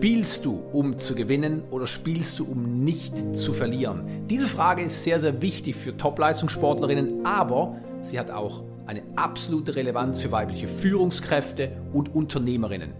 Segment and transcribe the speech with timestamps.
[0.00, 4.26] Spielst du, um zu gewinnen oder spielst du, um nicht zu verlieren?
[4.30, 10.18] Diese Frage ist sehr, sehr wichtig für Top-Leistungssportlerinnen, aber sie hat auch eine absolute Relevanz
[10.18, 12.94] für weibliche Führungskräfte und Unternehmerinnen.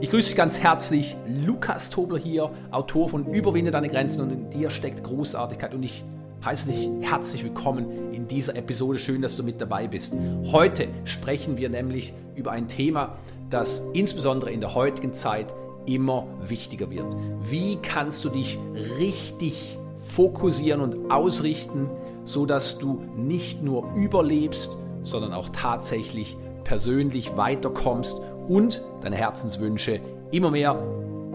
[0.00, 4.50] Ich grüße dich ganz herzlich, Lukas Tobler hier, Autor von Überwinde deine Grenzen und in
[4.50, 6.02] dir steckt Großartigkeit und ich
[6.44, 8.98] heiße dich herzlich willkommen in dieser Episode.
[8.98, 10.16] Schön, dass du mit dabei bist.
[10.50, 13.16] Heute sprechen wir nämlich über ein Thema,
[13.48, 15.54] das insbesondere in der heutigen Zeit
[15.86, 17.16] immer wichtiger wird.
[17.42, 18.58] Wie kannst du dich
[18.98, 21.88] richtig fokussieren und ausrichten,
[22.24, 28.16] sodass du nicht nur überlebst, sondern auch tatsächlich persönlich weiterkommst
[28.48, 30.00] und deine Herzenswünsche
[30.30, 30.78] immer mehr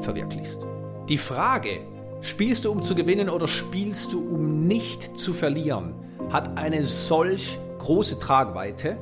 [0.02, 0.66] verwirklichst.
[1.09, 1.79] Die Frage,
[2.21, 5.93] spielst du um zu gewinnen oder spielst du um nicht zu verlieren,
[6.29, 8.97] hat eine solch große Tragweite,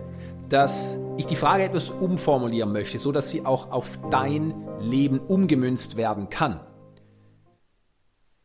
[0.49, 5.97] dass ich die Frage etwas umformulieren möchte, so dass sie auch auf dein Leben umgemünzt
[5.97, 6.59] werden kann.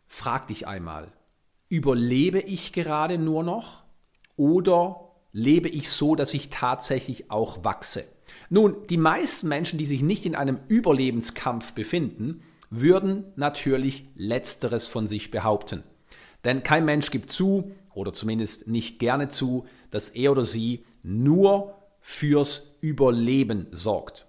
[0.07, 1.13] Frag dich einmal,
[1.69, 3.85] überlebe ich gerade nur noch
[4.37, 8.05] oder lebe ich so, dass ich tatsächlich auch wachse?
[8.49, 15.07] Nun, die meisten Menschen, die sich nicht in einem Überlebenskampf befinden, würden natürlich letzteres von
[15.07, 15.83] sich behaupten.
[16.45, 21.75] Denn kein Mensch gibt zu, oder zumindest nicht gerne zu, dass er oder sie nur
[22.01, 24.27] fürs Überleben sorgt.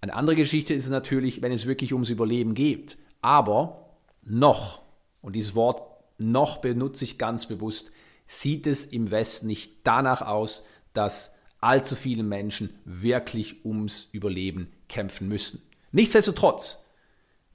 [0.00, 2.96] Eine andere Geschichte ist natürlich, wenn es wirklich ums Überleben geht.
[3.20, 3.90] Aber
[4.22, 4.82] noch,
[5.20, 5.82] und dieses Wort
[6.18, 7.90] noch benutze ich ganz bewusst,
[8.26, 15.28] sieht es im Westen nicht danach aus, dass allzu viele Menschen wirklich ums Überleben kämpfen
[15.28, 15.60] müssen.
[15.92, 16.86] Nichtsdestotrotz,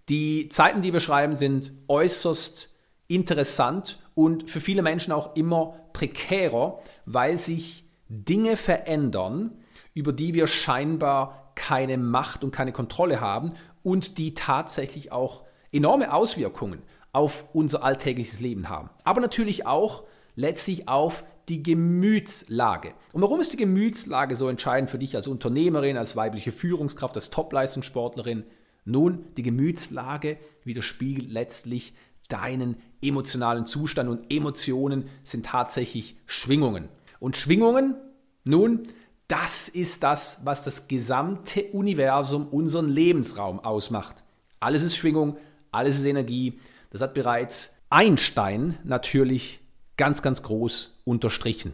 [0.10, 2.70] die Zeiten, die wir schreiben, sind äußerst
[3.08, 9.52] interessant und für viele Menschen auch immer prekärer, weil sich Dinge verändern,
[9.94, 16.14] über die wir scheinbar keine Macht und keine Kontrolle haben und die tatsächlich auch enorme
[16.14, 18.90] Auswirkungen auf unser alltägliches Leben haben.
[19.04, 20.04] Aber natürlich auch
[20.36, 22.94] letztlich auf die Gemütslage.
[23.14, 27.30] Und warum ist die Gemütslage so entscheidend für dich als Unternehmerin, als weibliche Führungskraft, als
[27.30, 28.44] Topleistungssportlerin?
[28.84, 31.94] Nun, die Gemütslage widerspiegelt letztlich
[32.28, 36.90] deinen emotionalen Zustand und Emotionen sind tatsächlich Schwingungen.
[37.20, 37.96] Und Schwingungen,
[38.44, 38.88] nun,
[39.28, 44.24] das ist das, was das gesamte Universum, unseren Lebensraum ausmacht.
[44.60, 45.38] Alles ist Schwingung,
[45.72, 46.60] alles ist Energie.
[46.92, 49.62] Das hat bereits Einstein natürlich
[49.98, 51.74] ganz, ganz groß unterstrichen.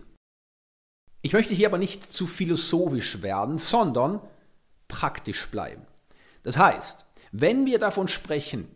[1.21, 4.21] Ich möchte hier aber nicht zu philosophisch werden, sondern
[4.87, 5.85] praktisch bleiben.
[6.43, 8.67] Das heißt, wenn wir davon sprechen,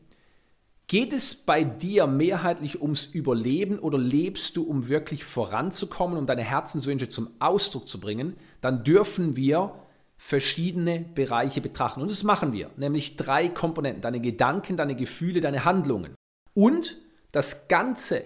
[0.87, 6.43] Geht es bei dir mehrheitlich ums Überleben oder lebst du, um wirklich voranzukommen, um deine
[6.43, 9.75] Herzenswünsche zum Ausdruck zu bringen, dann dürfen wir
[10.17, 12.01] verschiedene Bereiche betrachten.
[12.01, 16.15] Und das machen wir, nämlich drei Komponenten, deine Gedanken, deine Gefühle, deine Handlungen.
[16.55, 16.97] Und
[17.31, 18.23] das Ganze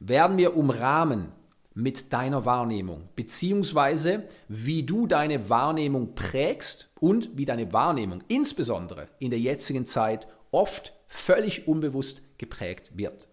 [0.00, 1.30] werden wir umrahmen
[1.74, 9.30] mit deiner Wahrnehmung, beziehungsweise wie du deine Wahrnehmung prägst und wie deine Wahrnehmung insbesondere in
[9.30, 13.28] der jetzigen Zeit oft völlig unbewusst geprägt wird.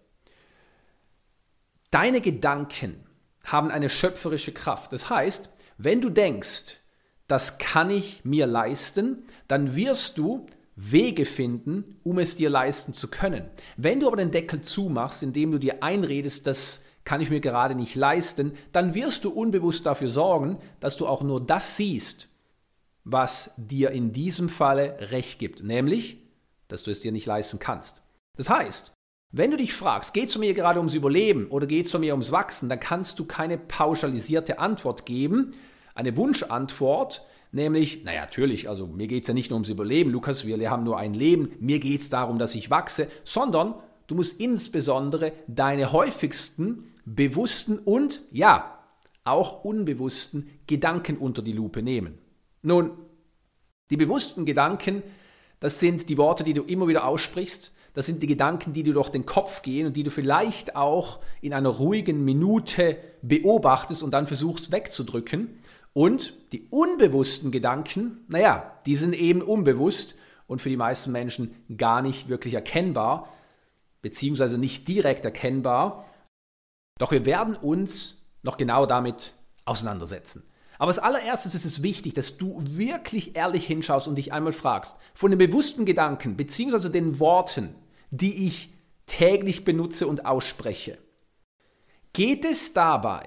[1.90, 3.04] Deine Gedanken
[3.42, 4.92] haben eine schöpferische Kraft.
[4.92, 6.76] Das heißt, wenn du denkst,
[7.28, 13.08] das kann ich mir leisten, dann wirst du Wege finden, um es dir leisten zu
[13.08, 13.48] können.
[13.76, 17.74] Wenn du aber den Deckel zumachst, indem du dir einredest, das kann ich mir gerade
[17.74, 22.28] nicht leisten, dann wirst du unbewusst dafür sorgen, dass du auch nur das siehst,
[23.04, 26.26] was dir in diesem Falle recht gibt, nämlich
[26.68, 28.02] dass du es dir nicht leisten kannst.
[28.36, 28.95] Das heißt,
[29.36, 32.32] wenn du dich fragst, geht es mir gerade ums Überleben oder geht es mir ums
[32.32, 35.52] Wachsen, dann kannst du keine pauschalisierte Antwort geben,
[35.94, 40.46] eine Wunschantwort, nämlich, naja, natürlich, also mir geht es ja nicht nur ums Überleben, Lukas,
[40.46, 43.74] wir haben nur ein Leben, mir geht es darum, dass ich wachse, sondern
[44.06, 48.78] du musst insbesondere deine häufigsten bewussten und, ja,
[49.24, 52.18] auch unbewussten Gedanken unter die Lupe nehmen.
[52.62, 52.92] Nun,
[53.90, 55.02] die bewussten Gedanken
[55.60, 57.74] das sind die Worte, die du immer wieder aussprichst.
[57.96, 61.20] Das sind die Gedanken, die dir durch den Kopf gehen und die du vielleicht auch
[61.40, 65.58] in einer ruhigen Minute beobachtest und dann versuchst wegzudrücken.
[65.94, 70.16] Und die unbewussten Gedanken, naja, die sind eben unbewusst
[70.46, 73.32] und für die meisten Menschen gar nicht wirklich erkennbar,
[74.02, 76.04] beziehungsweise nicht direkt erkennbar.
[76.98, 79.32] Doch wir werden uns noch genau damit
[79.64, 80.42] auseinandersetzen.
[80.78, 84.96] Aber als allererstes ist es wichtig, dass du wirklich ehrlich hinschaust und dich einmal fragst,
[85.14, 86.90] von den bewussten Gedanken bzw.
[86.90, 87.74] den Worten,
[88.10, 88.72] die ich
[89.06, 90.98] täglich benutze und ausspreche,
[92.12, 93.26] geht es dabei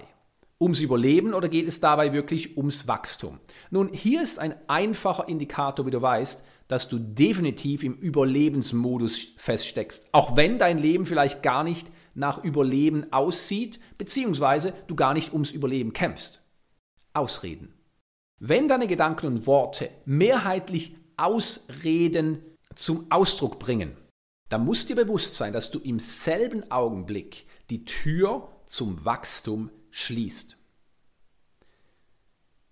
[0.59, 3.39] ums Überleben oder geht es dabei wirklich ums Wachstum?
[3.69, 10.07] Nun, hier ist ein einfacher Indikator, wie du weißt, dass du definitiv im Überlebensmodus feststeckst.
[10.11, 15.51] Auch wenn dein Leben vielleicht gar nicht nach Überleben aussieht, beziehungsweise du gar nicht ums
[15.51, 16.43] Überleben kämpfst.
[17.13, 17.73] Ausreden.
[18.39, 22.43] Wenn deine Gedanken und Worte mehrheitlich Ausreden
[22.75, 23.97] zum Ausdruck bringen,
[24.49, 30.57] dann muss dir bewusst sein, dass du im selben Augenblick die Tür zum Wachstum schließt.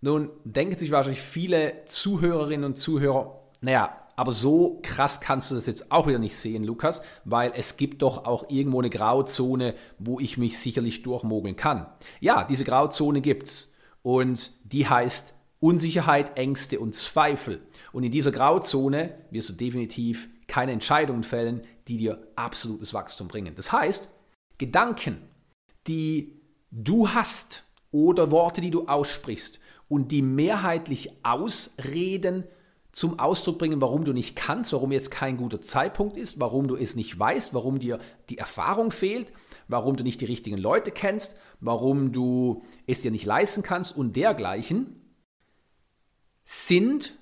[0.02, 5.68] Nun denken sich wahrscheinlich viele Zuhörerinnen und Zuhörer, naja, aber so krass kannst du das
[5.68, 10.20] jetzt auch wieder nicht sehen, Lukas, weil es gibt doch auch irgendwo eine Grauzone, wo
[10.20, 11.86] ich mich sicherlich durchmogeln kann.
[12.20, 17.62] Ja, diese Grauzone gibt's und die heißt Unsicherheit, Ängste und Zweifel.
[17.92, 23.56] Und in dieser Grauzone wirst du definitiv keine Entscheidungen fällen, die dir absolutes Wachstum bringen.
[23.56, 24.10] Das heißt,
[24.58, 25.22] Gedanken,
[25.88, 26.42] die
[26.72, 32.44] du hast oder Worte, die du aussprichst und die mehrheitlich Ausreden
[32.92, 36.76] zum Ausdruck bringen, warum du nicht kannst, warum jetzt kein guter Zeitpunkt ist, warum du
[36.76, 39.32] es nicht weißt, warum dir die Erfahrung fehlt,
[39.68, 44.16] warum du nicht die richtigen Leute kennst, warum du es dir nicht leisten kannst und
[44.16, 45.02] dergleichen,
[46.44, 47.14] sind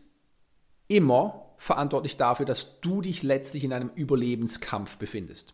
[0.87, 5.53] immer verantwortlich dafür, dass du dich letztlich in einem Überlebenskampf befindest.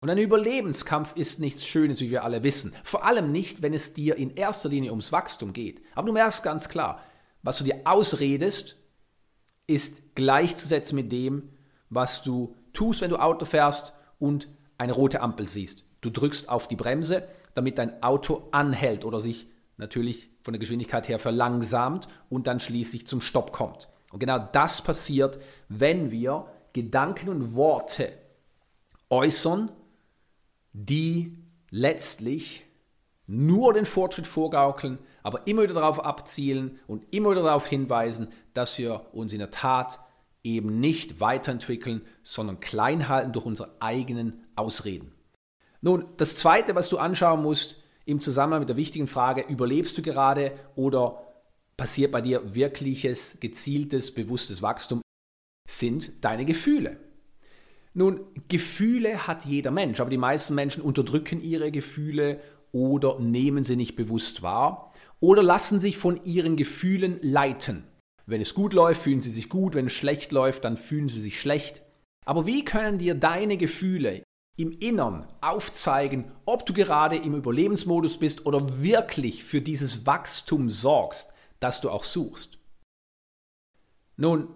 [0.00, 2.74] Und ein Überlebenskampf ist nichts Schönes, wie wir alle wissen.
[2.84, 5.82] Vor allem nicht, wenn es dir in erster Linie ums Wachstum geht.
[5.94, 7.02] Aber du merkst ganz klar,
[7.42, 8.76] was du dir ausredest,
[9.66, 11.50] ist gleichzusetzen mit dem,
[11.90, 14.48] was du tust, wenn du Auto fährst und
[14.78, 15.84] eine rote Ampel siehst.
[16.02, 21.08] Du drückst auf die Bremse, damit dein Auto anhält oder sich natürlich von der Geschwindigkeit
[21.08, 23.88] her verlangsamt und dann schließlich zum Stopp kommt.
[24.10, 25.38] Und genau das passiert,
[25.68, 28.12] wenn wir Gedanken und Worte
[29.10, 29.70] äußern,
[30.72, 31.38] die
[31.70, 32.64] letztlich
[33.26, 38.78] nur den Fortschritt vorgaukeln, aber immer wieder darauf abzielen und immer wieder darauf hinweisen, dass
[38.78, 39.98] wir uns in der Tat
[40.44, 45.12] eben nicht weiterentwickeln, sondern klein halten durch unsere eigenen Ausreden.
[45.80, 50.02] Nun, das Zweite, was du anschauen musst im Zusammenhang mit der wichtigen Frage, überlebst du
[50.02, 51.25] gerade oder
[51.76, 55.02] passiert bei dir wirkliches, gezieltes, bewusstes Wachstum,
[55.68, 56.98] sind deine Gefühle.
[57.94, 62.40] Nun, Gefühle hat jeder Mensch, aber die meisten Menschen unterdrücken ihre Gefühle
[62.72, 67.84] oder nehmen sie nicht bewusst wahr oder lassen sich von ihren Gefühlen leiten.
[68.26, 71.20] Wenn es gut läuft, fühlen sie sich gut, wenn es schlecht läuft, dann fühlen sie
[71.20, 71.82] sich schlecht.
[72.26, 74.24] Aber wie können dir deine Gefühle
[74.58, 81.32] im Innern aufzeigen, ob du gerade im Überlebensmodus bist oder wirklich für dieses Wachstum sorgst?
[81.60, 82.58] Das du auch suchst.
[84.16, 84.48] Nun,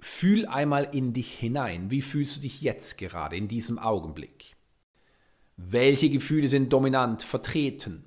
[0.00, 1.90] fühl einmal in dich hinein.
[1.90, 4.56] Wie fühlst du dich jetzt gerade in diesem Augenblick?
[5.56, 8.04] Welche Gefühle sind dominant vertreten?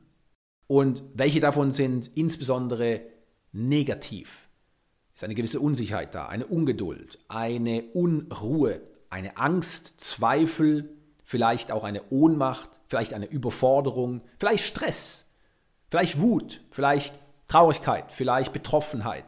[0.67, 3.01] Und welche davon sind insbesondere
[3.51, 4.49] negativ?
[5.13, 10.89] Ist eine gewisse Unsicherheit da, eine Ungeduld, eine Unruhe, eine Angst, Zweifel,
[11.23, 15.31] vielleicht auch eine Ohnmacht, vielleicht eine Überforderung, vielleicht Stress,
[15.89, 19.25] vielleicht Wut, vielleicht Traurigkeit, vielleicht Betroffenheit.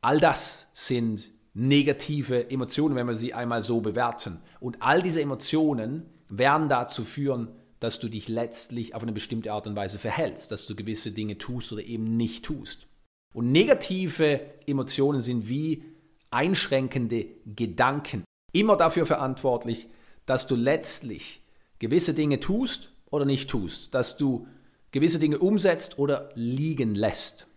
[0.00, 4.40] All das sind negative Emotionen, wenn wir sie einmal so bewerten.
[4.60, 7.48] Und all diese Emotionen werden dazu führen,
[7.80, 11.38] dass du dich letztlich auf eine bestimmte Art und Weise verhältst, dass du gewisse Dinge
[11.38, 12.86] tust oder eben nicht tust.
[13.32, 15.84] Und negative Emotionen sind wie
[16.30, 19.88] einschränkende Gedanken immer dafür verantwortlich,
[20.26, 21.42] dass du letztlich
[21.78, 24.46] gewisse Dinge tust oder nicht tust, dass du
[24.94, 27.48] gewisse Dinge umsetzt oder liegen lässt.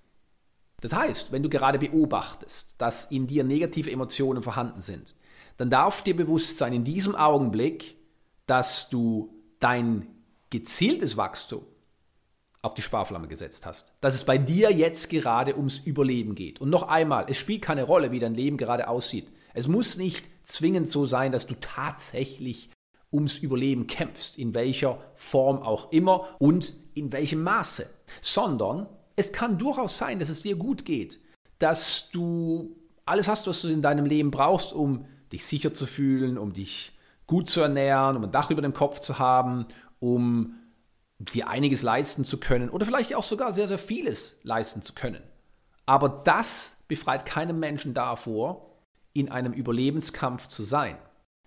[0.82, 5.16] Das heißt, wenn du gerade beobachtest, dass in dir negative Emotionen vorhanden sind,
[5.58, 7.96] dann darf dir bewusst sein in diesem Augenblick,
[8.48, 10.08] dass du dein
[10.50, 11.64] gezieltes Wachstum
[12.64, 13.94] auf die Sparflamme gesetzt hast.
[14.02, 16.60] Dass es bei dir jetzt gerade ums Überleben geht.
[16.60, 19.28] Und noch einmal, es spielt keine Rolle, wie dein Leben gerade aussieht.
[19.54, 22.72] Es muss nicht zwingend so sein, dass du tatsächlich
[23.12, 27.90] ums Überleben kämpfst, in welcher Form auch immer und in welchem Maße,
[28.22, 31.20] sondern es kann durchaus sein, dass es dir gut geht,
[31.60, 36.38] dass du alles hast, was du in deinem Leben brauchst, um dich sicher zu fühlen,
[36.38, 39.66] um dich gut zu ernähren, um ein Dach über dem Kopf zu haben,
[40.00, 40.56] um
[41.20, 45.22] dir einiges leisten zu können oder vielleicht auch sogar sehr, sehr vieles leisten zu können.
[45.86, 48.78] Aber das befreit keinen Menschen davor,
[49.14, 50.98] in einem Überlebenskampf zu sein.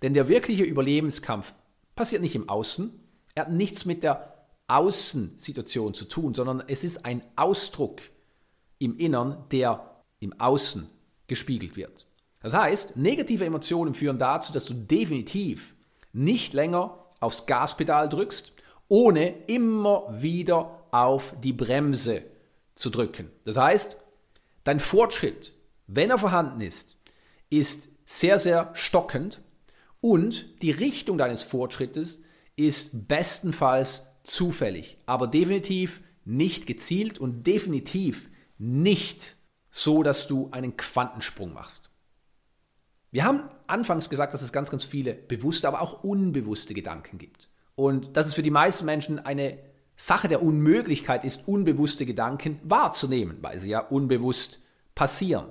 [0.02, 1.52] Denn der wirkliche Überlebenskampf
[1.94, 2.92] passiert nicht im Außen.
[3.34, 4.34] Er hat nichts mit der
[4.68, 8.00] Außensituation zu tun, sondern es ist ein Ausdruck
[8.78, 10.88] im Innern, der im Außen
[11.26, 12.06] gespiegelt wird.
[12.42, 15.74] Das heißt, negative Emotionen führen dazu, dass du definitiv
[16.12, 18.52] nicht länger aufs Gaspedal drückst,
[18.88, 22.22] ohne immer wieder auf die Bremse
[22.74, 23.30] zu drücken.
[23.44, 23.96] Das heißt,
[24.64, 25.52] dein Fortschritt,
[25.86, 26.96] wenn er vorhanden ist,
[27.50, 29.40] ist sehr, sehr stockend
[30.00, 32.22] und die Richtung deines Fortschrittes
[32.56, 38.28] ist bestenfalls zufällig, aber definitiv nicht gezielt und definitiv
[38.58, 39.36] nicht
[39.70, 41.90] so, dass du einen Quantensprung machst.
[43.10, 47.48] Wir haben anfangs gesagt, dass es ganz, ganz viele bewusste, aber auch unbewusste Gedanken gibt.
[47.74, 49.58] Und dass es für die meisten Menschen eine
[49.96, 54.62] Sache der Unmöglichkeit ist, unbewusste Gedanken wahrzunehmen, weil sie ja unbewusst
[54.94, 55.46] passieren.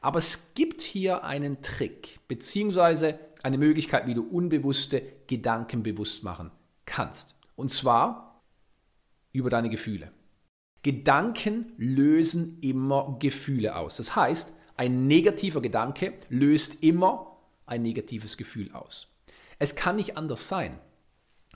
[0.00, 6.50] Aber es gibt hier einen Trick, beziehungsweise eine Möglichkeit, wie du unbewusste Gedanken bewusst machen
[6.86, 7.38] kannst.
[7.56, 8.42] Und zwar
[9.32, 10.10] über deine Gefühle.
[10.82, 13.96] Gedanken lösen immer Gefühle aus.
[13.96, 19.08] Das heißt, ein negativer Gedanke löst immer ein negatives Gefühl aus.
[19.58, 20.78] Es kann nicht anders sein.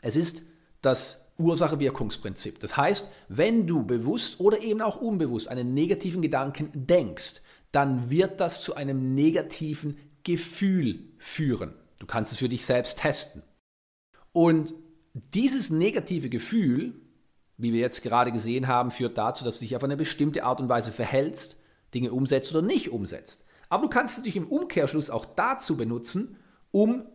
[0.01, 0.43] Es ist
[0.81, 2.61] das Ursache-Wirkungsprinzip.
[2.61, 8.41] Das heißt, wenn du bewusst oder eben auch unbewusst einen negativen Gedanken denkst, dann wird
[8.41, 11.75] das zu einem negativen Gefühl führen.
[11.99, 13.43] Du kannst es für dich selbst testen.
[14.33, 14.75] Und
[15.12, 16.95] dieses negative Gefühl,
[17.59, 20.61] wie wir jetzt gerade gesehen haben, führt dazu, dass du dich auf eine bestimmte Art
[20.61, 21.61] und Weise verhältst,
[21.95, 23.45] Dinge umsetzt oder nicht umsetzt.
[23.69, 26.37] Aber du kannst es dich im Umkehrschluss auch dazu benutzen,
[26.71, 27.07] um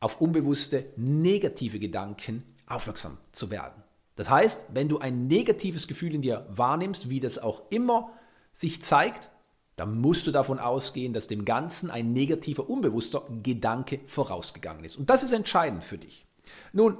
[0.00, 3.82] auf unbewusste negative Gedanken aufmerksam zu werden.
[4.14, 8.10] Das heißt, wenn du ein negatives Gefühl in dir wahrnimmst, wie das auch immer
[8.52, 9.30] sich zeigt,
[9.76, 14.96] dann musst du davon ausgehen, dass dem Ganzen ein negativer, unbewusster Gedanke vorausgegangen ist.
[14.96, 16.26] Und das ist entscheidend für dich.
[16.72, 16.98] Nun,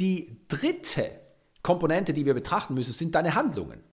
[0.00, 1.10] die dritte
[1.62, 3.84] Komponente, die wir betrachten müssen, sind deine Handlungen.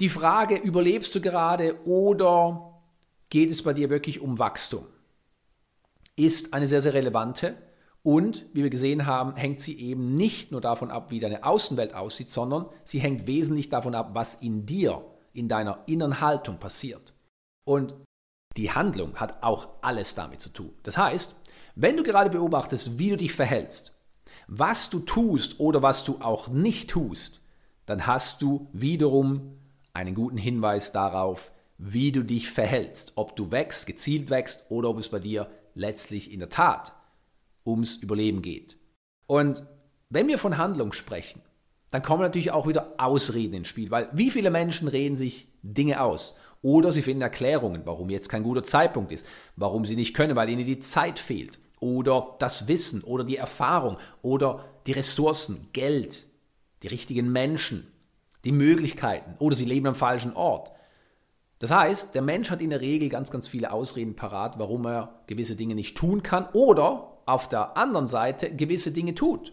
[0.00, 2.80] Die Frage, überlebst du gerade oder
[3.28, 4.86] geht es bei dir wirklich um Wachstum,
[6.16, 7.56] ist eine sehr, sehr relevante
[8.02, 11.94] und, wie wir gesehen haben, hängt sie eben nicht nur davon ab, wie deine Außenwelt
[11.94, 15.04] aussieht, sondern sie hängt wesentlich davon ab, was in dir
[15.36, 17.14] in deiner inneren Haltung passiert.
[17.64, 17.94] Und
[18.56, 20.72] die Handlung hat auch alles damit zu tun.
[20.82, 21.34] Das heißt,
[21.74, 23.94] wenn du gerade beobachtest, wie du dich verhältst,
[24.48, 27.40] was du tust oder was du auch nicht tust,
[27.84, 29.58] dann hast du wiederum
[29.92, 34.98] einen guten Hinweis darauf, wie du dich verhältst, ob du wächst, gezielt wächst oder ob
[34.98, 36.94] es bei dir letztlich in der Tat
[37.66, 38.78] ums Überleben geht.
[39.26, 39.66] Und
[40.08, 41.42] wenn wir von Handlung sprechen,
[41.90, 46.00] dann kommen natürlich auch wieder Ausreden ins Spiel, weil wie viele Menschen reden sich Dinge
[46.00, 46.34] aus?
[46.62, 50.48] Oder sie finden Erklärungen, warum jetzt kein guter Zeitpunkt ist, warum sie nicht können, weil
[50.48, 51.58] ihnen die Zeit fehlt.
[51.78, 56.26] Oder das Wissen oder die Erfahrung oder die Ressourcen, Geld,
[56.82, 57.86] die richtigen Menschen,
[58.44, 60.72] die Möglichkeiten oder sie leben am falschen Ort.
[61.58, 65.20] Das heißt, der Mensch hat in der Regel ganz, ganz viele Ausreden parat, warum er
[65.26, 69.52] gewisse Dinge nicht tun kann oder auf der anderen Seite gewisse Dinge tut.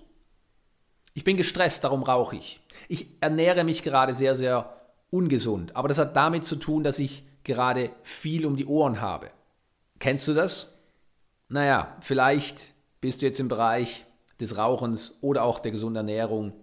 [1.13, 2.59] Ich bin gestresst, darum rauche ich.
[2.87, 5.75] Ich ernähre mich gerade sehr, sehr ungesund.
[5.75, 9.29] Aber das hat damit zu tun, dass ich gerade viel um die Ohren habe.
[9.99, 10.79] Kennst du das?
[11.49, 14.05] Naja, vielleicht bist du jetzt im Bereich
[14.39, 16.53] des Rauchens oder auch der gesunden Ernährung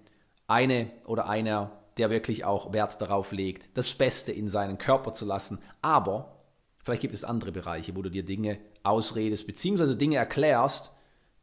[0.49, 5.27] eine oder einer, der wirklich auch Wert darauf legt, das Beste in seinen Körper zu
[5.27, 5.59] lassen.
[5.81, 6.41] Aber
[6.83, 10.91] vielleicht gibt es andere Bereiche, wo du dir Dinge ausredest, beziehungsweise Dinge erklärst,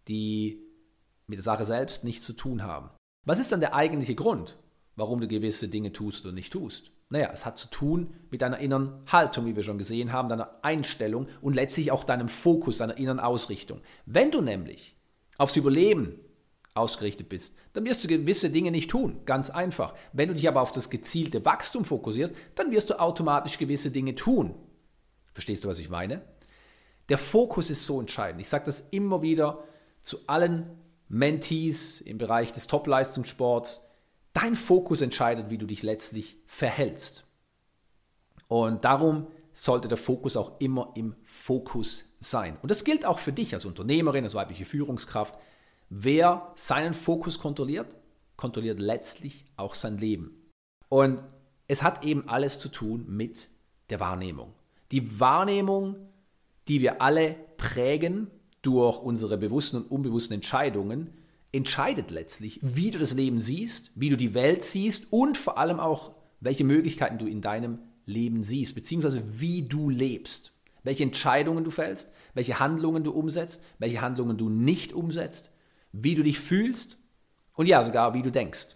[0.08, 0.62] die
[1.28, 2.90] mit der Sache selbst nichts zu tun haben.
[3.28, 4.56] Was ist dann der eigentliche Grund,
[4.96, 6.92] warum du gewisse Dinge tust und nicht tust?
[7.10, 10.60] Naja, es hat zu tun mit deiner inneren Haltung, wie wir schon gesehen haben, deiner
[10.62, 13.82] Einstellung und letztlich auch deinem Fokus, deiner inneren Ausrichtung.
[14.06, 14.96] Wenn du nämlich
[15.38, 16.22] aufs Überleben
[16.74, 19.20] ausgerichtet bist, dann wirst du gewisse Dinge nicht tun.
[19.26, 19.94] Ganz einfach.
[20.14, 24.16] Wenn du dich aber auf das gezielte Wachstum fokussierst, dann wirst du automatisch gewisse Dinge
[24.16, 24.56] tun.
[25.34, 26.22] Verstehst du, was ich meine?
[27.10, 28.40] Der Fokus ist so entscheidend.
[28.40, 29.66] Ich sage das immer wieder
[30.02, 33.88] zu allen Mentees im Bereich des Top-Leistungssports.
[34.34, 37.26] Dein Fokus entscheidet, wie du dich letztlich verhältst.
[38.48, 42.58] Und darum sollte der Fokus auch immer im Fokus sein.
[42.62, 45.36] Und das gilt auch für dich als Unternehmerin, als weibliche Führungskraft.
[45.90, 47.96] Wer seinen Fokus kontrolliert,
[48.36, 50.52] kontrolliert letztlich auch sein Leben.
[50.90, 51.24] Und
[51.68, 53.50] es hat eben alles zu tun mit
[53.90, 54.54] der Wahrnehmung.
[54.92, 55.96] Die Wahrnehmung,
[56.68, 58.30] die wir alle prägen
[58.68, 61.10] durch unsere bewussten und unbewussten Entscheidungen
[61.54, 65.80] entscheidet letztlich, wie du das Leben siehst, wie du die Welt siehst und vor allem
[65.80, 70.52] auch, welche Möglichkeiten du in deinem Leben siehst, beziehungsweise wie du lebst,
[70.84, 75.52] welche Entscheidungen du fällst, welche Handlungen du umsetzt, welche Handlungen du nicht umsetzt,
[75.94, 76.98] wie du dich fühlst
[77.56, 78.76] und ja, sogar wie du denkst.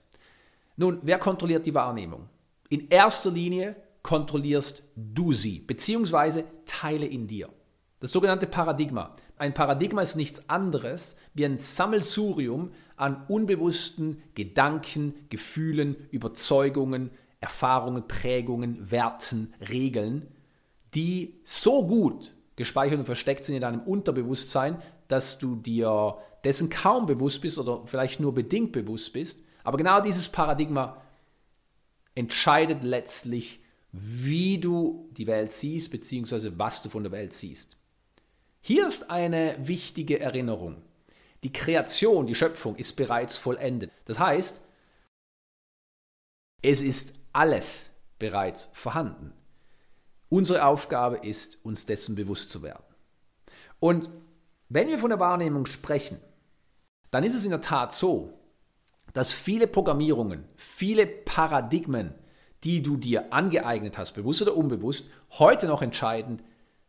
[0.77, 2.29] Nun, wer kontrolliert die Wahrnehmung?
[2.69, 7.50] In erster Linie kontrollierst du sie, beziehungsweise Teile in dir.
[8.01, 9.13] Das sogenannte Paradigma.
[9.41, 18.91] Ein Paradigma ist nichts anderes wie ein Sammelsurium an unbewussten Gedanken, Gefühlen, Überzeugungen, Erfahrungen, Prägungen,
[18.91, 20.27] Werten, Regeln,
[20.93, 27.07] die so gut gespeichert und versteckt sind in deinem Unterbewusstsein, dass du dir dessen kaum
[27.07, 29.43] bewusst bist oder vielleicht nur bedingt bewusst bist.
[29.63, 31.01] Aber genau dieses Paradigma
[32.13, 37.80] entscheidet letztlich, wie du die Welt siehst, beziehungsweise was du von der Welt siehst.
[38.62, 40.84] Hier ist eine wichtige Erinnerung.
[41.44, 43.91] Die Kreation, die Schöpfung ist bereits vollendet.
[44.06, 44.62] Das heißt,
[46.62, 47.89] es ist alles
[48.20, 49.34] bereits vorhanden.
[50.30, 52.84] Unsere Aufgabe ist, uns dessen bewusst zu werden.
[53.80, 54.10] Und
[54.70, 56.22] wenn wir von der Wahrnehmung sprechen,
[57.10, 58.39] dann ist es in der Tat so,
[59.13, 62.13] dass viele Programmierungen, viele Paradigmen,
[62.63, 66.41] die du dir angeeignet hast, bewusst oder unbewusst, heute noch entscheiden,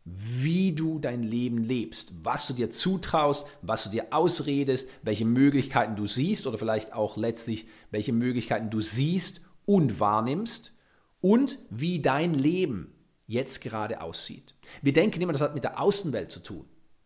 [0.05, 5.95] wie du dein Leben lebst, was du dir zutraust, was du dir ausredest, welche Möglichkeiten
[5.95, 10.73] du siehst oder vielleicht auch letztlich, welche Möglichkeiten du siehst und wahrnimmst
[11.21, 12.93] und wie dein Leben
[13.27, 14.55] jetzt gerade aussieht.
[14.81, 16.65] Wir denken immer, das hat mit der Außenwelt zu tun.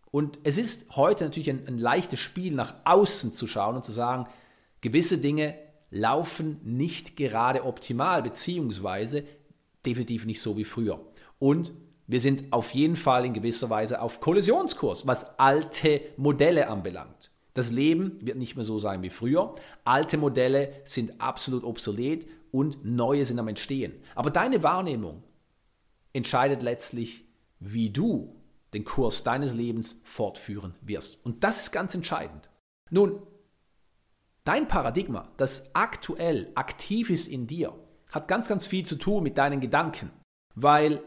[0.10, 3.92] Und es ist heute natürlich ein, ein leichtes Spiel, nach außen zu schauen und zu
[3.92, 4.26] sagen,
[4.82, 5.56] gewisse Dinge
[5.92, 9.24] laufen nicht gerade optimal, beziehungsweise
[9.86, 11.00] definitiv nicht so wie früher.
[11.38, 11.74] Und
[12.08, 17.32] wir sind auf jeden Fall in gewisser Weise auf Kollisionskurs, was alte Modelle anbelangt.
[17.54, 19.56] Das Leben wird nicht mehr so sein wie früher.
[19.84, 23.94] Alte Modelle sind absolut obsolet und neue sind am Entstehen.
[24.16, 25.24] Aber deine Wahrnehmung
[26.14, 27.26] entscheidet letztlich,
[27.60, 28.36] wie du
[28.74, 31.26] den Kurs deines Lebens fortführen wirst.
[31.26, 32.50] Und das ist ganz entscheidend.
[32.90, 33.22] Nun,
[34.44, 37.74] dein Paradigma, das aktuell aktiv ist in dir,
[38.12, 40.12] hat ganz, ganz viel zu tun mit deinen Gedanken,
[40.56, 41.02] weil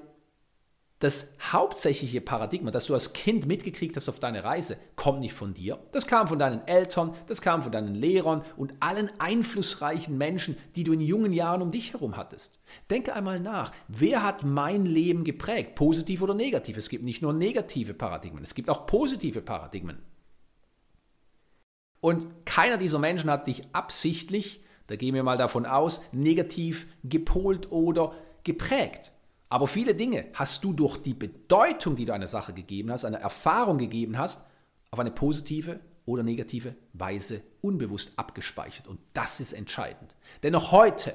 [1.01, 5.55] das hauptsächliche Paradigma, das du als Kind mitgekriegt hast auf deiner Reise, kommt nicht von
[5.55, 5.79] dir.
[5.93, 10.85] Das kam von deinen Eltern, das kam von deinen Lehrern und allen einflussreichen Menschen, die
[10.85, 12.61] du in jungen Jahren um dich herum hattest.
[12.91, 16.77] Denke einmal nach, wer hat mein Leben geprägt, positiv oder negativ?
[16.77, 20.03] Es gibt nicht nur negative Paradigmen, es gibt auch positive Paradigmen.
[22.03, 27.73] Und keiner dieser Menschen hat dich absichtlich, da gehen wir mal davon aus, negativ gepolt
[27.73, 28.13] oder
[28.45, 29.13] geprägt.
[29.51, 33.21] Aber viele Dinge hast du durch die Bedeutung, die du einer Sache gegeben hast, eine
[33.21, 34.45] Erfahrung gegeben hast,
[34.93, 38.87] auf eine positive oder negative Weise unbewusst abgespeichert.
[38.87, 40.15] Und das ist entscheidend.
[40.45, 41.13] Denn auch heute,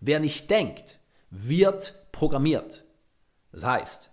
[0.00, 0.98] wer nicht denkt,
[1.30, 2.84] wird programmiert.
[3.52, 4.10] Das heißt,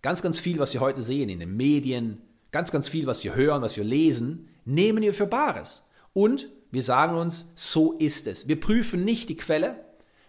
[0.00, 3.34] ganz, ganz viel, was wir heute sehen in den Medien, ganz, ganz viel, was wir
[3.34, 5.88] hören, was wir lesen, nehmen wir für Bares.
[6.12, 8.46] Und wir sagen uns, so ist es.
[8.46, 9.84] Wir prüfen nicht die Quelle.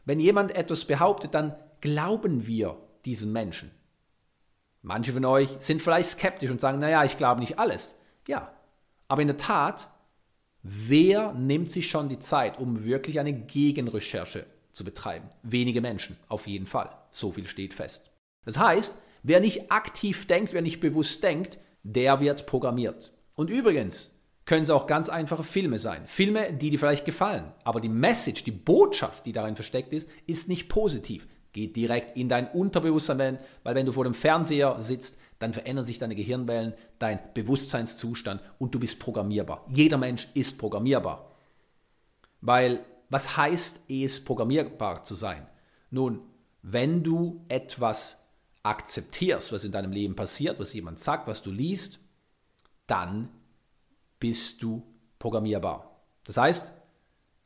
[0.06, 3.72] Wenn jemand etwas behauptet, dann glauben wir diesen Menschen?
[4.82, 7.96] Manche von euch sind vielleicht skeptisch und sagen, naja, ich glaube nicht alles.
[8.28, 8.54] Ja,
[9.08, 9.89] aber in der Tat,
[10.63, 15.30] wer nimmt sich schon die Zeit, um wirklich eine Gegenrecherche zu betreiben?
[15.44, 16.96] Wenige Menschen, auf jeden Fall.
[17.12, 18.12] So viel steht fest.
[18.46, 23.12] Das heißt, wer nicht aktiv denkt, wer nicht bewusst denkt, der wird programmiert.
[23.36, 24.15] Und übrigens
[24.46, 26.08] können es auch ganz einfache Filme sein.
[26.08, 27.52] Filme, die dir vielleicht gefallen.
[27.63, 32.30] Aber die Message, die Botschaft, die darin versteckt ist, ist nicht positiv geht direkt in
[32.30, 37.20] dein Unterbewusstsein, weil wenn du vor dem Fernseher sitzt, dann verändern sich deine Gehirnwellen, dein
[37.34, 39.66] Bewusstseinszustand und du bist programmierbar.
[39.70, 41.32] Jeder Mensch ist programmierbar.
[42.42, 45.48] Weil was heißt es, programmierbar zu sein?
[45.90, 46.22] Nun,
[46.62, 48.26] wenn du etwas
[48.64, 52.00] akzeptierst, was in deinem Leben passiert, was jemand sagt, was du liest,
[52.86, 53.30] dann
[54.20, 54.84] bist du
[55.18, 56.02] programmierbar.
[56.26, 56.74] Das heißt,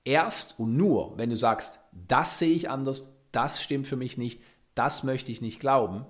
[0.04, 4.42] erst und nur, wenn du sagst, das sehe ich anders, das stimmt für mich nicht,
[4.76, 6.06] das möchte ich nicht glauben,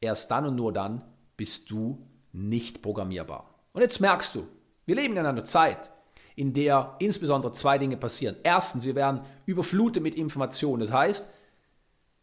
[0.00, 1.02] erst dann und nur dann
[1.36, 3.52] bist du nicht programmierbar.
[3.72, 4.46] Und jetzt merkst du,
[4.86, 5.90] wir leben in einer Zeit,
[6.34, 8.36] in der insbesondere zwei Dinge passieren.
[8.42, 10.80] Erstens, wir werden überflutet mit Informationen.
[10.80, 11.28] Das heißt,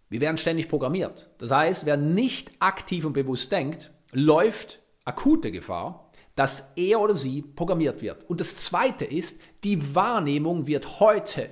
[0.10, 1.30] wir werden ständig programmiert.
[1.38, 7.42] Das heißt, wer nicht aktiv und bewusst denkt, läuft akute Gefahr, dass er oder sie
[7.42, 8.28] programmiert wird.
[8.30, 11.50] Und das Zweite ist, die Wahrnehmung wird heute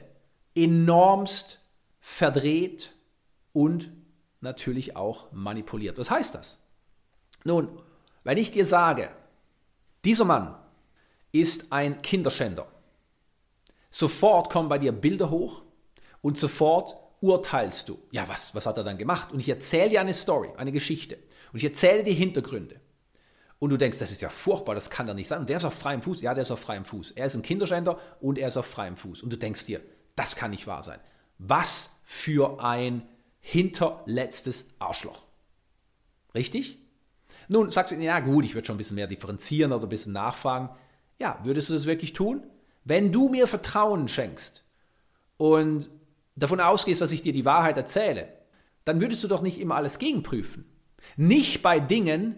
[0.55, 1.59] enormst
[2.07, 2.93] verdreht
[3.51, 3.91] und
[4.39, 5.97] natürlich auch manipuliert.
[5.97, 6.59] Was heißt das?
[7.43, 7.67] Nun,
[8.23, 9.11] wenn ich dir sage,
[10.05, 10.55] dieser Mann
[11.33, 12.65] ist ein Kinderschänder,
[13.89, 15.63] sofort kommen bei dir Bilder hoch
[16.21, 17.99] und sofort urteilst du.
[18.11, 19.33] Ja, was, was hat er dann gemacht?
[19.33, 21.17] Und ich erzähle dir eine Story, eine Geschichte.
[21.51, 22.79] Und ich erzähle dir Hintergründe.
[23.59, 25.41] Und du denkst, das ist ja furchtbar, das kann doch nicht sein.
[25.41, 26.21] Und der ist auf freiem Fuß.
[26.21, 27.11] Ja, der ist auf freiem Fuß.
[27.11, 29.23] Er ist ein Kinderschänder und er ist auf freiem Fuß.
[29.23, 29.81] Und du denkst dir,
[30.15, 30.99] das kann nicht wahr sein.
[31.37, 33.07] Was für ein
[33.39, 35.23] hinterletztes Arschloch.
[36.33, 36.79] Richtig?
[37.47, 40.13] Nun sagst du, ja gut, ich würde schon ein bisschen mehr differenzieren oder ein bisschen
[40.13, 40.69] nachfragen.
[41.19, 42.43] Ja, würdest du das wirklich tun?
[42.83, 44.63] Wenn du mir Vertrauen schenkst
[45.37, 45.89] und
[46.35, 48.27] davon ausgehst, dass ich dir die Wahrheit erzähle,
[48.85, 50.65] dann würdest du doch nicht immer alles gegenprüfen.
[51.15, 52.35] Nicht bei Dingen,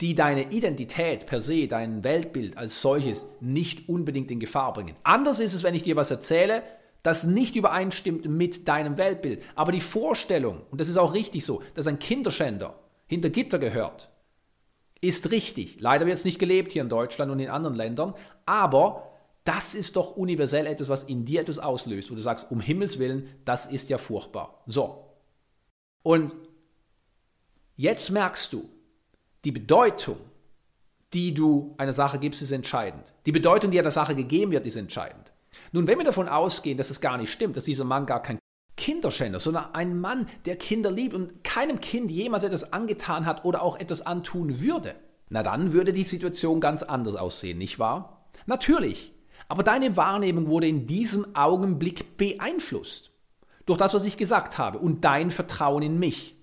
[0.00, 4.94] die deine Identität per se, dein Weltbild als solches nicht unbedingt in Gefahr bringen.
[5.02, 6.62] Anders ist es, wenn ich dir was erzähle,
[7.02, 9.42] das nicht übereinstimmt mit deinem Weltbild.
[9.54, 14.08] Aber die Vorstellung, und das ist auch richtig so, dass ein Kinderschänder hinter Gitter gehört,
[15.00, 15.80] ist richtig.
[15.80, 18.14] Leider wird es nicht gelebt hier in Deutschland und in anderen Ländern,
[18.46, 19.08] aber
[19.44, 22.98] das ist doch universell etwas, was in dir etwas auslöst, wo du sagst, um Himmels
[22.98, 24.62] Willen, das ist ja furchtbar.
[24.66, 25.06] So.
[26.02, 26.34] Und
[27.76, 28.68] jetzt merkst du,
[29.44, 30.18] die Bedeutung,
[31.14, 33.14] die du einer Sache gibst, ist entscheidend.
[33.24, 35.27] Die Bedeutung, die einer Sache gegeben wird, ist entscheidend.
[35.72, 38.38] Nun, wenn wir davon ausgehen, dass es gar nicht stimmt, dass dieser Mann gar kein
[38.76, 43.62] Kinderschänder, sondern ein Mann, der Kinder liebt und keinem Kind jemals etwas angetan hat oder
[43.62, 44.94] auch etwas antun würde,
[45.28, 48.30] na dann würde die Situation ganz anders aussehen, nicht wahr?
[48.46, 49.12] Natürlich.
[49.48, 53.10] Aber deine Wahrnehmung wurde in diesem Augenblick beeinflusst.
[53.66, 56.36] Durch das, was ich gesagt habe und dein Vertrauen in mich.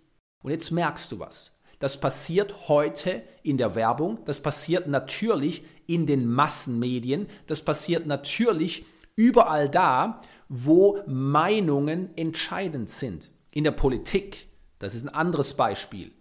[0.43, 1.58] Und jetzt merkst du was.
[1.80, 8.86] Das passiert heute in der Werbung, das passiert natürlich in den Massenmedien, das passiert natürlich
[9.15, 13.30] überall da, wo Meinungen entscheidend sind.
[13.51, 14.47] In der Politik,
[14.80, 16.12] das ist ein anderes Beispiel.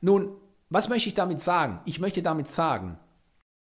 [0.00, 0.36] Nun,
[0.68, 1.80] was möchte ich damit sagen?
[1.84, 2.98] Ich möchte damit sagen,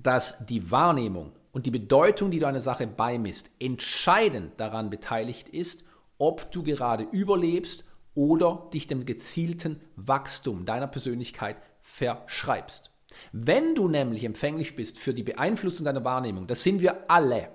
[0.02, 5.85] dass die Wahrnehmung und die Bedeutung, die du einer Sache beimisst, entscheidend daran beteiligt ist,
[6.18, 12.92] ob du gerade überlebst oder dich dem gezielten Wachstum deiner Persönlichkeit verschreibst.
[13.33, 17.48] Wenn du nämlich empfänglich bist für die Beeinflussung deiner Wahrnehmung, das sind wir alle.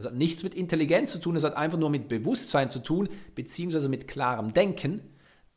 [0.00, 3.10] Das hat nichts mit Intelligenz zu tun, das hat einfach nur mit Bewusstsein zu tun,
[3.34, 5.02] beziehungsweise mit klarem Denken,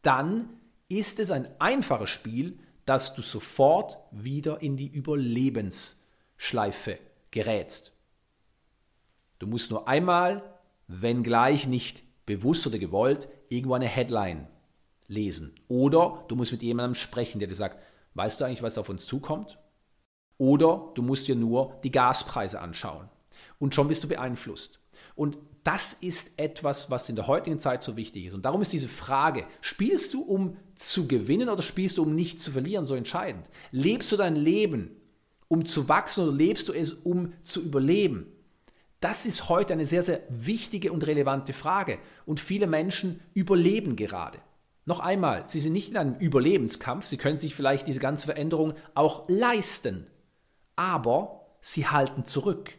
[0.01, 0.49] dann
[0.89, 6.99] ist es ein einfaches Spiel, dass du sofort wieder in die Überlebensschleife
[7.31, 7.97] gerätst.
[9.39, 10.43] Du musst nur einmal,
[10.89, 14.49] wenngleich nicht bewusst oder gewollt, irgendwo eine Headline
[15.07, 15.55] lesen.
[15.69, 17.81] Oder du musst mit jemandem sprechen, der dir sagt,
[18.15, 19.57] weißt du eigentlich, was auf uns zukommt?
[20.37, 23.07] Oder du musst dir nur die Gaspreise anschauen.
[23.59, 24.79] Und schon bist du beeinflusst.
[25.15, 28.33] Und das ist etwas, was in der heutigen Zeit so wichtig ist.
[28.33, 32.39] Und darum ist diese Frage, spielst du, um zu gewinnen oder spielst du, um nicht
[32.39, 33.49] zu verlieren, so entscheidend?
[33.71, 34.91] Lebst du dein Leben,
[35.47, 38.27] um zu wachsen oder lebst du es, um zu überleben?
[38.99, 41.99] Das ist heute eine sehr, sehr wichtige und relevante Frage.
[42.25, 44.39] Und viele Menschen überleben gerade.
[44.85, 48.73] Noch einmal, sie sind nicht in einem Überlebenskampf, sie können sich vielleicht diese ganze Veränderung
[48.95, 50.07] auch leisten.
[50.75, 52.73] Aber sie halten zurück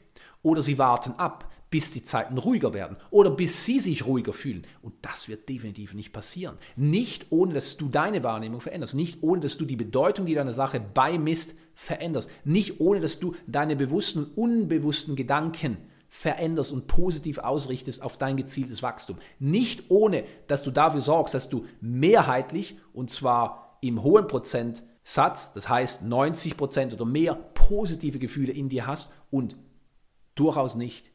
[0.44, 4.64] oder sie warten ab, bis die Zeiten ruhiger werden oder bis sie sich ruhiger fühlen.
[4.80, 6.56] Und das wird definitiv nicht passieren.
[6.76, 8.94] Nicht ohne, dass du deine Wahrnehmung veränderst.
[8.94, 12.30] Nicht ohne, dass du die Bedeutung, die deine Sache beimisst, veränderst.
[12.44, 15.78] Nicht ohne, dass du deine bewussten und unbewussten Gedanken
[16.08, 19.16] veränderst und positiv ausrichtest auf dein gezieltes Wachstum.
[19.40, 25.68] Nicht ohne, dass du dafür sorgst, dass du mehrheitlich, und zwar im hohen Prozentsatz, das
[25.68, 29.56] heißt 90 Prozent oder mehr positive Gefühle in dir hast und
[30.34, 31.10] durchaus nicht,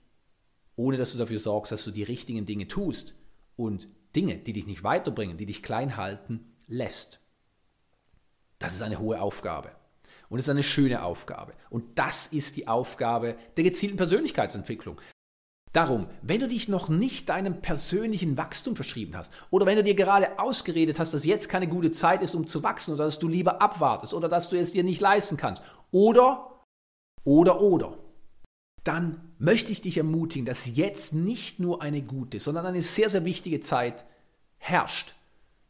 [0.76, 3.16] ohne dass du dafür sorgst, dass du die richtigen Dinge tust
[3.56, 7.20] und Dinge, die dich nicht weiterbringen, die dich klein halten, lässt.
[8.58, 9.72] Das ist eine hohe Aufgabe.
[10.30, 11.54] Und es ist eine schöne Aufgabe.
[11.70, 15.00] Und das ist die Aufgabe der gezielten Persönlichkeitsentwicklung.
[15.72, 19.94] Darum, wenn du dich noch nicht deinem persönlichen Wachstum verschrieben hast oder wenn du dir
[19.94, 23.28] gerade ausgeredet hast, dass jetzt keine gute Zeit ist, um zu wachsen oder dass du
[23.28, 26.66] lieber abwartest oder dass du es dir nicht leisten kannst oder,
[27.24, 28.00] oder, oder,
[28.84, 33.26] dann möchte ich dich ermutigen, dass jetzt nicht nur eine gute, sondern eine sehr, sehr
[33.26, 34.06] wichtige Zeit
[34.58, 35.14] herrscht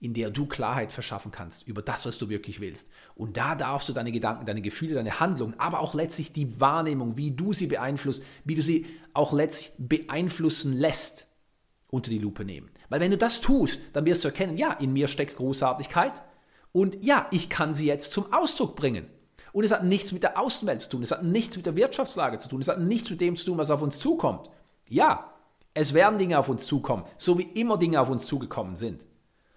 [0.01, 2.89] in der du Klarheit verschaffen kannst über das, was du wirklich willst.
[3.15, 7.17] Und da darfst du deine Gedanken, deine Gefühle, deine Handlungen, aber auch letztlich die Wahrnehmung,
[7.17, 11.27] wie du sie beeinflusst, wie du sie auch letztlich beeinflussen lässt,
[11.87, 12.69] unter die Lupe nehmen.
[12.87, 16.21] Weil wenn du das tust, dann wirst du erkennen, ja, in mir steckt Großartigkeit
[16.71, 19.07] und ja, ich kann sie jetzt zum Ausdruck bringen.
[19.51, 22.37] Und es hat nichts mit der Außenwelt zu tun, es hat nichts mit der Wirtschaftslage
[22.37, 24.49] zu tun, es hat nichts mit dem zu tun, was auf uns zukommt.
[24.87, 25.33] Ja,
[25.73, 29.05] es werden Dinge auf uns zukommen, so wie immer Dinge auf uns zugekommen sind.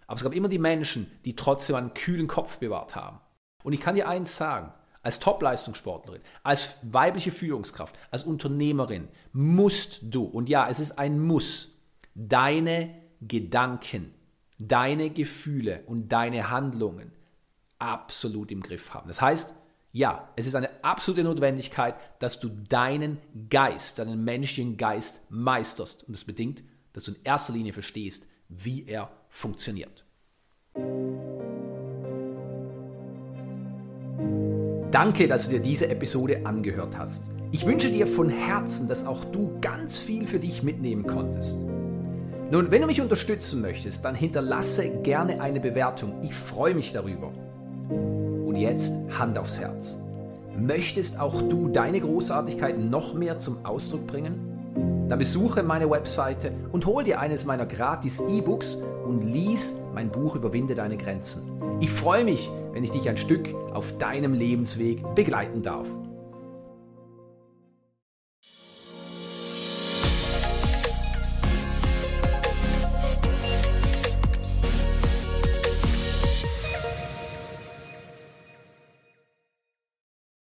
[0.07, 3.21] Aber es gab immer die Menschen, die trotzdem einen kühlen Kopf bewahrt haben.
[3.65, 10.25] Und ich kann dir eins sagen, als Top-Leistungssportlerin, als weibliche Führungskraft, als Unternehmerin musst du,
[10.25, 11.81] und ja, es ist ein Muss,
[12.15, 14.15] deine Gedanken,
[14.59, 17.13] deine Gefühle und deine Handlungen
[17.79, 19.09] absolut im Griff haben.
[19.09, 19.57] Das heißt,
[19.93, 23.19] ja, es ist eine absolute Notwendigkeit, dass du deinen
[23.51, 26.05] Geist, deinen menschlichen Geist meisterst.
[26.05, 26.63] Und das bedingt,
[26.95, 30.05] dass du in erster Linie verstehst, wie er funktioniert.
[34.91, 37.25] Danke, dass du dir diese Episode angehört hast.
[37.51, 41.57] Ich wünsche dir von Herzen, dass auch du ganz viel für dich mitnehmen konntest.
[42.51, 46.23] Nun, wenn du mich unterstützen möchtest, dann hinterlasse gerne eine Bewertung.
[46.23, 47.33] Ich freue mich darüber.
[48.53, 49.97] Und jetzt Hand aufs Herz.
[50.55, 55.07] Möchtest auch du deine Großartigkeit noch mehr zum Ausdruck bringen?
[55.09, 60.37] Dann besuche meine Webseite und hol dir eines meiner gratis E-Books und lies mein Buch
[60.37, 61.45] Überwinde deine Grenzen.
[61.81, 65.87] Ich freue mich, wenn ich dich ein Stück auf deinem Lebensweg begleiten darf.